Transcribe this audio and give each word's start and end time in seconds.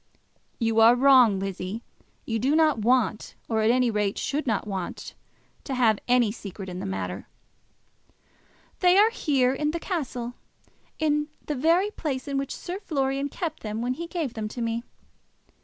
"You 0.57 0.79
are 0.79 0.95
wrong, 0.95 1.37
Lizzie. 1.37 1.83
You 2.25 2.39
do 2.39 2.55
not 2.55 2.79
want, 2.79 3.35
or 3.47 3.61
at 3.61 3.69
any 3.69 3.91
rate 3.91 4.17
should 4.17 4.47
not 4.47 4.65
want, 4.65 5.13
to 5.65 5.75
have 5.75 5.99
any 6.07 6.31
secret 6.31 6.69
in 6.69 6.79
the 6.79 6.87
matter." 6.87 7.27
"They 8.79 8.97
are 8.97 9.11
here, 9.11 9.53
in 9.53 9.69
the 9.69 9.79
castle; 9.79 10.33
in 10.97 11.27
the 11.45 11.53
very 11.53 11.91
place 11.91 12.27
in 12.27 12.39
which 12.39 12.55
Sir 12.55 12.79
Florian 12.79 13.29
kept 13.29 13.61
them 13.61 13.83
when 13.83 13.93
he 13.93 14.07
gave 14.07 14.33
them 14.33 14.47
to 14.47 14.59
me. 14.63 14.81